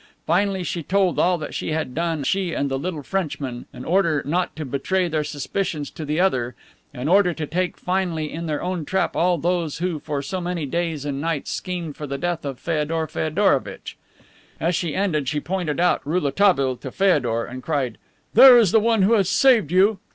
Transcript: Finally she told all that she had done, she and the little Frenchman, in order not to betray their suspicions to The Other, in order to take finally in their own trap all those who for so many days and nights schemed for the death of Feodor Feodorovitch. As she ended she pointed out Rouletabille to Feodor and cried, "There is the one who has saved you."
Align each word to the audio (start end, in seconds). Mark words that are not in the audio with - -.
Finally 0.25 0.63
she 0.63 0.81
told 0.81 1.19
all 1.19 1.37
that 1.37 1.53
she 1.53 1.73
had 1.73 1.93
done, 1.93 2.23
she 2.23 2.55
and 2.55 2.71
the 2.71 2.79
little 2.79 3.03
Frenchman, 3.03 3.67
in 3.71 3.85
order 3.85 4.23
not 4.25 4.55
to 4.55 4.65
betray 4.65 5.07
their 5.07 5.23
suspicions 5.23 5.91
to 5.91 6.03
The 6.05 6.19
Other, 6.19 6.55
in 6.91 7.07
order 7.07 7.35
to 7.35 7.45
take 7.45 7.77
finally 7.77 8.33
in 8.33 8.47
their 8.47 8.63
own 8.63 8.83
trap 8.83 9.15
all 9.15 9.37
those 9.37 9.77
who 9.77 9.99
for 9.99 10.23
so 10.23 10.41
many 10.41 10.65
days 10.65 11.05
and 11.05 11.21
nights 11.21 11.51
schemed 11.51 11.95
for 11.97 12.07
the 12.07 12.17
death 12.17 12.45
of 12.45 12.59
Feodor 12.59 13.05
Feodorovitch. 13.05 13.95
As 14.59 14.73
she 14.73 14.95
ended 14.95 15.29
she 15.29 15.39
pointed 15.39 15.79
out 15.79 16.01
Rouletabille 16.03 16.77
to 16.77 16.89
Feodor 16.91 17.45
and 17.45 17.61
cried, 17.61 17.99
"There 18.33 18.57
is 18.57 18.71
the 18.71 18.79
one 18.79 19.03
who 19.03 19.13
has 19.13 19.29
saved 19.29 19.71
you." 19.71 19.99